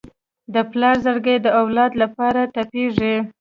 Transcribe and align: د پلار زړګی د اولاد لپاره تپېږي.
د 0.53 0.55
پلار 0.71 0.95
زړګی 1.05 1.37
د 1.41 1.47
اولاد 1.61 1.91
لپاره 2.03 2.41
تپېږي. 2.55 3.15